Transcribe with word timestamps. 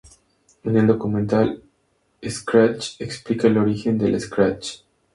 En 0.63 0.77
el 0.77 0.87
documental 0.87 1.61
"Scratch" 2.27 2.99
explica 2.99 3.45
el 3.45 3.59
origen 3.59 3.99
del 3.99 4.19
"scratch". 4.19 4.79